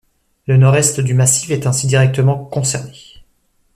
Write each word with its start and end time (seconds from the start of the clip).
Le 0.47 0.57
nord-est 0.57 0.99
du 0.99 1.13
massif 1.13 1.51
est 1.51 1.67
ainsi 1.67 1.85
directement 1.85 2.43
concerné. 2.45 3.21